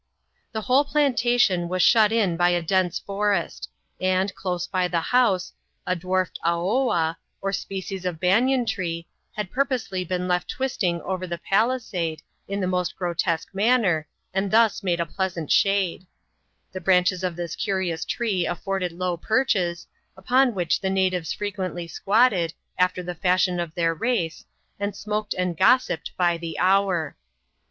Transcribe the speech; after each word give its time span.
The 0.51 0.61
whole 0.61 0.83
plantation 0.83 1.69
was 1.69 1.83
shut 1.83 2.11
in 2.11 2.35
by 2.35 2.49
a 2.49 2.63
dense 2.63 2.97
forest; 2.97 3.69
sad, 3.99 4.33
close 4.33 4.65
by 4.65 4.87
the 4.87 4.99
house, 4.99 5.53
a 5.85 5.95
dwarfed 5.95 6.39
Aoa," 6.43 7.17
or 7.39 7.53
species 7.53 8.03
of 8.03 8.19
banian 8.19 8.65
tree, 8.65 9.05
had 9.33 9.51
purposely 9.51 10.03
been 10.03 10.27
left 10.27 10.49
twisting 10.49 11.03
over 11.03 11.27
the 11.27 11.37
palisade, 11.37 12.23
in 12.47 12.59
the 12.61 12.65
inost 12.67 12.95
grotesque 12.95 13.49
manner, 13.53 14.07
and 14.33 14.49
thus 14.49 14.81
made 14.81 14.99
a 14.99 15.05
pleasant 15.05 15.51
shade, 15.51 16.07
l^e 16.73 16.81
{^ranches 16.83 17.21
of 17.23 17.35
this 17.35 17.55
curious 17.55 18.03
tree 18.03 18.43
afforded 18.47 18.91
low 18.93 19.17
perches, 19.17 19.85
upon 20.17 20.55
which 20.55 20.81
the 20.81 20.89
natives 20.89 21.31
frequently 21.31 21.87
squatted, 21.87 22.55
after 22.75 23.03
the 23.03 23.13
fashion 23.13 23.59
of 23.59 23.75
their 23.75 23.93
race, 23.93 24.45
and 24.79 24.93
sm(^ed 24.93 25.35
and 25.37 25.55
gossiped 25.57 26.09
by 26.17 26.39
the 26.39 26.57
hour. 26.57 27.15